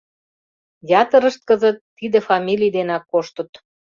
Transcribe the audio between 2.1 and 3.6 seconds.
фамилий денак коштыт.